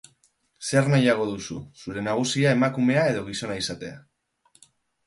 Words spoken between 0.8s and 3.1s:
nahiago duzu, zure nagusia emakumea